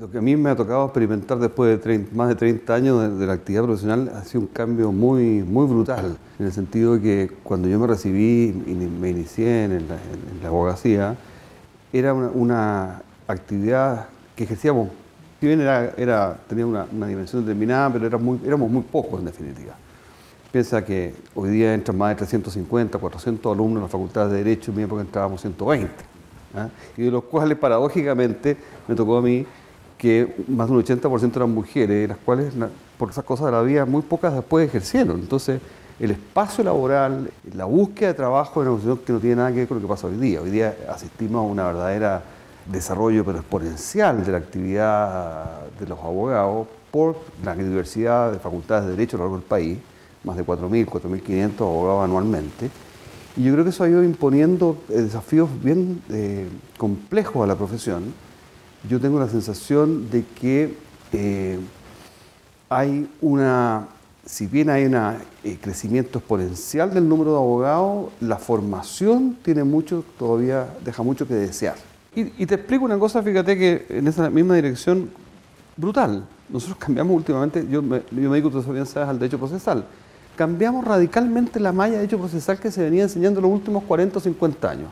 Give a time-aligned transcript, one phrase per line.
[0.00, 3.26] Lo que a mí me ha tocado experimentar después de más de 30 años de,
[3.26, 7.34] la actividad profesional ha sido un cambio muy, muy brutal, en el sentido de que
[7.42, 9.86] cuando yo me recibí y me inicié en
[10.42, 11.18] la, abogacía,
[11.92, 14.88] era una, actividad que ejercíamos,
[15.38, 19.74] si bien era, tenía una, dimensión determinada, pero éramos muy pocos en definitiva.
[20.50, 24.70] Piensa que hoy día entran más de 350, 400 alumnos en la Facultad de Derecho,
[24.70, 25.92] en mi época entrábamos 120,
[26.56, 26.70] ¿ah?
[26.96, 28.56] y de los cuales paradójicamente
[28.88, 29.44] me tocó a mí
[30.00, 32.54] que más de un 80% eran mujeres, las cuales
[32.96, 35.20] por esas cosas de la vida muy pocas después ejercieron.
[35.20, 35.60] Entonces,
[35.98, 39.56] el espacio laboral, la búsqueda de trabajo es una cuestión que no tiene nada que
[39.56, 40.40] ver con lo que pasa hoy día.
[40.40, 42.22] Hoy día asistimos a una verdadera
[42.64, 48.92] desarrollo pero exponencial de la actividad de los abogados por la diversidad de facultades de
[48.92, 49.78] derecho a lo largo del país,
[50.24, 52.70] más de 4.000, 4.500 abogados anualmente.
[53.36, 57.56] Y yo creo que eso ha ido imponiendo eh, desafíos bien eh, complejos a la
[57.56, 58.14] profesión
[58.88, 60.76] yo tengo la sensación de que
[61.12, 61.58] eh,
[62.68, 63.88] hay una,
[64.24, 70.04] si bien hay un eh, crecimiento exponencial del número de abogados, la formación tiene mucho,
[70.18, 71.76] todavía deja mucho que desear.
[72.14, 75.10] Y, te explico una cosa, fíjate que en esa misma dirección,
[75.76, 76.24] brutal.
[76.48, 79.84] Nosotros cambiamos últimamente, yo me, yo me dedico, tú bien sabes, al derecho procesal.
[80.36, 84.20] Cambiamos radicalmente la malla de derecho procesal que se venía enseñando los últimos 40 o
[84.20, 84.88] 50 años.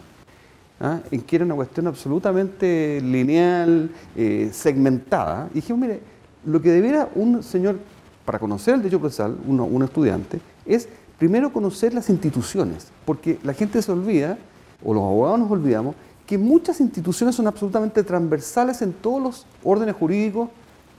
[0.81, 1.01] ¿Ah?
[1.11, 5.49] en que era una cuestión absolutamente lineal, eh, segmentada.
[5.53, 6.01] Y dijimos, mire,
[6.45, 7.79] lo que debiera un señor,
[8.25, 13.55] para conocer el derecho procesal, uno, un estudiante, es primero conocer las instituciones, porque la
[13.55, 14.39] gente se olvida,
[14.85, 15.95] o los abogados nos olvidamos,
[16.27, 20.51] que muchas instituciones son absolutamente transversales en todos los órdenes jurídicos,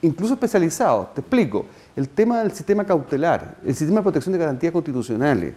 [0.01, 1.13] incluso especializados.
[1.13, 5.53] Te explico, el tema del sistema cautelar, el sistema de protección de garantías constitucionales,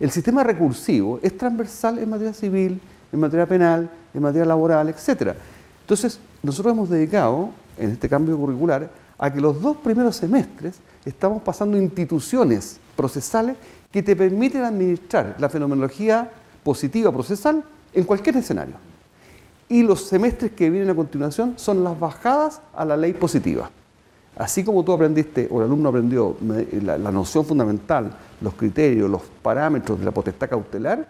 [0.00, 2.80] el sistema recursivo es transversal en materia civil,
[3.12, 5.34] en materia penal, en materia laboral, etc.
[5.82, 11.42] Entonces, nosotros hemos dedicado, en este cambio curricular, a que los dos primeros semestres estamos
[11.42, 13.56] pasando instituciones procesales
[13.90, 16.30] que te permiten administrar la fenomenología
[16.64, 17.62] positiva procesal
[17.92, 18.74] en cualquier escenario.
[19.68, 23.70] Y los semestres que vienen a continuación son las bajadas a la ley positiva.
[24.36, 26.36] Así como tú aprendiste, o el alumno aprendió
[26.82, 31.06] la, la noción fundamental, los criterios, los parámetros de la potestad cautelar,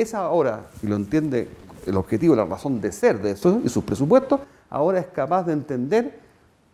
[0.00, 1.48] es ahora, y lo entiende
[1.86, 4.40] el objetivo, la razón de ser de eso y sus presupuestos,
[4.70, 6.18] ahora es capaz de entender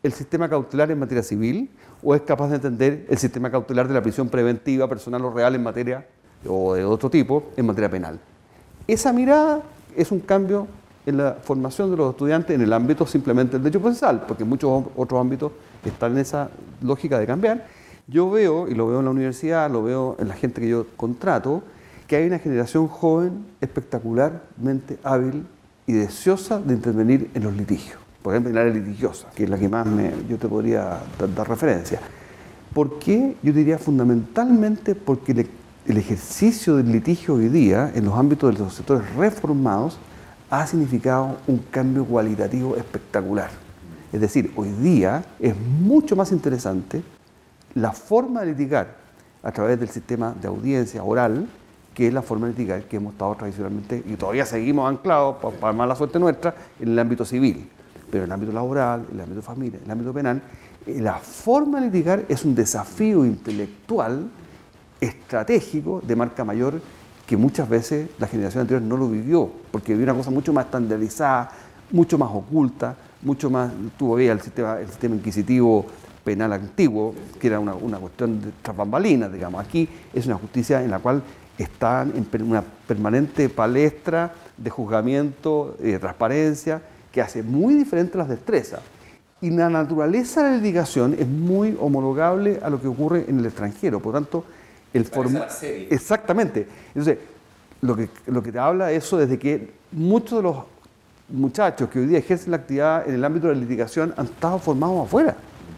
[0.03, 1.71] el sistema cautelar en materia civil
[2.03, 5.55] o es capaz de entender el sistema cautelar de la prisión preventiva, personal o real
[5.55, 6.06] en materia
[6.47, 8.19] o de otro tipo en materia penal.
[8.88, 9.62] Esa mirada
[9.97, 10.66] es un cambio
[11.06, 14.84] en la formación de los estudiantes en el ámbito simplemente del derecho procesal, porque muchos
[14.97, 15.53] otros ámbitos
[15.84, 16.50] están en esa
[16.81, 17.66] lógica de cambiar.
[18.06, 20.87] Yo veo, y lo veo en la universidad, lo veo en la gente que yo
[20.97, 21.62] contrato,
[22.12, 25.47] que hay una generación joven espectacularmente hábil
[25.87, 27.99] y deseosa de intervenir en los litigios.
[28.21, 29.87] Por ejemplo, en la área litigiosa, que es la que más
[30.28, 32.00] yo te podría dar, referencia.
[32.75, 33.34] ¿Por qué?
[33.43, 35.49] Yo diría fundamentalmente porque
[35.87, 39.97] el ejercicio del litigio hoy día en los ámbitos de los sectores reformados
[40.50, 43.49] ha significado un cambio cualitativo espectacular.
[44.12, 47.03] Es decir, hoy día es mucho más interesante
[47.73, 48.97] la forma de litigar
[49.43, 51.49] a través del sistema de audiencia oral
[51.95, 55.73] que es la forma de litigar que hemos estado tradicionalmente y todavía seguimos anclados, para,
[55.73, 57.69] más la suerte nuestra, en el ámbito civil.
[58.11, 60.43] Pero en el ámbito laboral, en el ámbito familiar, en el ámbito penal,
[60.87, 64.31] eh, la forma de litigar es un desafío intelectual,
[65.01, 66.81] estratégico, de marca mayor,
[67.27, 70.67] que muchas veces la generación anterior no lo vivió, porque vivió una cosa mucho más
[70.67, 71.51] estandarizada,
[71.91, 75.87] mucho más oculta, mucho más, tuvo el sistema, el sistema inquisitivo
[76.25, 79.65] penal antiguo, que era una, una cuestión de tras bambalinas, digamos.
[79.65, 81.22] Aquí es una justicia en la cual
[81.59, 86.81] están en una permanente palestra de juzgamiento y de transparencia
[87.11, 88.81] que hace muy diferente las destrezas.
[89.41, 93.47] Y la naturaleza de la litigación es muy homologable a lo que ocurre en el
[93.47, 94.00] extranjero.
[94.00, 94.44] Por tanto,
[94.94, 95.53] el formato...
[95.91, 96.66] Exactamente.
[96.88, 97.19] Entonces,
[97.81, 100.56] lo que, lo que te habla eso desde que muchos de los
[101.29, 104.58] muchachos que hoy día ejercen la actividad en el ámbito de la litigación han estado
[104.58, 105.37] formados afuera.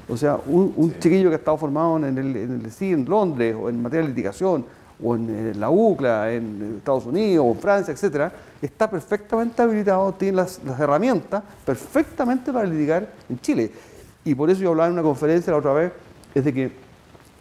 [0.08, 3.69] O sea, un, chiquillo que ha estado formado en el, en el en Londres o
[3.69, 4.64] en materia de litigación
[5.02, 10.37] o en, la UCLA, en Estados Unidos o en Francia, etcétera, está perfectamente habilitado, tiene
[10.37, 13.70] las, herramientas perfectamente para litigar en Chile.
[14.25, 15.93] Y por eso yo hablaba en una conferencia la otra vez,
[16.35, 16.73] es de que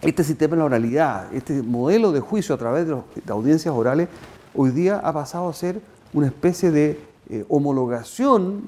[0.02, 2.98] este sistema de la oralidad, este modelo de juicio a través de,
[3.30, 4.10] audiencias orales,
[4.54, 5.80] hoy día ha pasado a ser
[6.14, 8.64] una especie de eh, homologación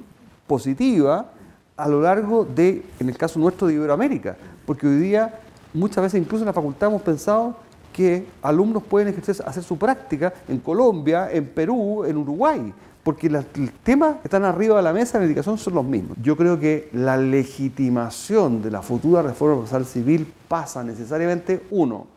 [0.48, 1.32] positiva
[1.77, 5.39] a lo largo de, en el caso nuestro, de Iberoamérica, porque hoy día
[5.74, 7.56] muchas veces incluso en la facultad hemos pensado
[7.92, 12.74] que alumnos pueden ejercer, hacer su práctica en Colombia, en Perú, en Uruguay,
[13.04, 13.45] porque los
[13.83, 16.18] temas que están arriba de la mesa de medicación son los mismos.
[16.22, 22.07] Yo creo que la legitimación de la futura reforma procesal civil pasa necesariamente, uno,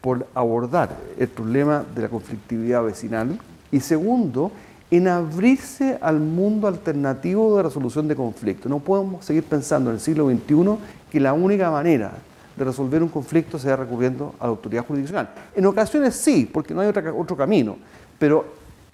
[0.00, 3.38] por abordar el problema de la conflictividad vecinal
[3.72, 4.52] y segundo,
[4.90, 8.70] en abrirse al mundo alternativo de resolución de conflictos.
[8.70, 10.78] No podemos seguir pensando en el siglo XXI
[11.10, 12.12] que la única manera
[12.56, 15.28] de resolver un conflicto sea recurriendo a la autoridad jurisdiccional.
[15.54, 17.76] En ocasiones sí, porque no hay otro camino,
[18.18, 18.46] pero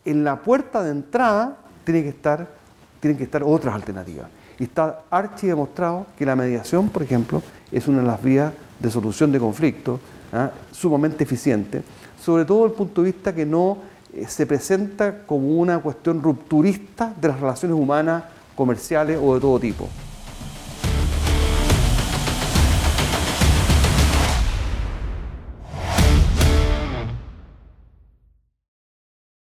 [0.04, 4.28] en la puerta de entrada tienen que estar otras alternativas.
[4.58, 8.90] Y está archi demostrado que la mediación, por ejemplo, es una de las vías de
[8.90, 10.00] solución de conflictos
[10.32, 10.50] ¿ah?
[10.72, 11.82] sumamente eficiente,
[12.20, 13.78] sobre todo desde el punto de vista que no
[14.14, 18.24] eh, se presenta como una cuestión rupturista de las relaciones humanas,
[18.54, 19.88] comerciales o de todo tipo.